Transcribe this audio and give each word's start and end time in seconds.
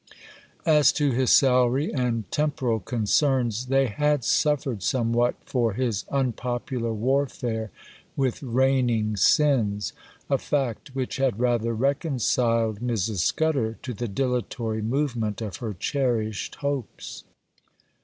As 0.65 0.91
to 0.93 1.11
his 1.11 1.29
salary 1.29 1.93
and 1.93 2.23
temporal 2.31 2.79
concerns, 2.79 3.67
they 3.67 3.85
had 3.85 4.23
suffered 4.23 4.81
somewhat 4.81 5.35
for 5.45 5.73
his 5.73 6.05
unpopular 6.09 6.91
warfare 6.91 7.69
with 8.15 8.41
reigning 8.41 9.15
sins,—a 9.15 10.39
fact 10.39 10.95
which 10.95 11.17
had 11.17 11.39
rather 11.39 11.75
reconciled 11.75 12.79
Mrs. 12.79 13.19
Scudder 13.19 13.77
to 13.83 13.93
the 13.93 14.07
dilatory 14.07 14.81
movement 14.81 15.39
of 15.39 15.57
her 15.57 15.75
cherished 15.75 16.55
hopes. 16.55 17.23